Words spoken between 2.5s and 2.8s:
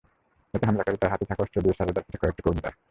দেয়।